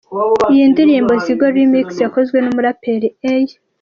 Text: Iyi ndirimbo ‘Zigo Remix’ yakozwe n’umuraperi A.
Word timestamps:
Iyi 0.53 0.65
ndirimbo 0.71 1.13
‘Zigo 1.23 1.45
Remix’ 1.55 1.89
yakozwe 2.03 2.37
n’umuraperi 2.41 3.07
A. 3.31 3.33